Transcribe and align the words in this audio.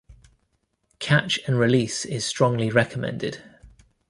Catch 0.97 1.37
and 1.45 1.59
release 1.59 2.05
is 2.05 2.25
strongly 2.25 2.71
recommended. 2.71 3.43